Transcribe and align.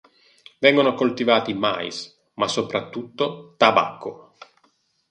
Vengono 0.57 0.95
coltivati 0.95 1.53
mais, 1.53 2.23
ma 2.37 2.47
soprattutto 2.47 3.53
tabacco. 3.55 4.33